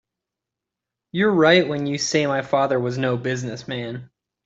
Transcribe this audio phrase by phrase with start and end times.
[1.11, 4.09] You're right when you say my father was no business man.